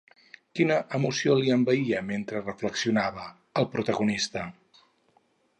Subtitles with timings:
[0.59, 3.29] Quina emoció l'envaïa mentre reflexionava,
[3.63, 4.51] al protagonista?